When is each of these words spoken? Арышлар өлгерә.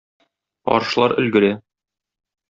Арышлар 0.77 1.13
өлгерә. 1.23 1.51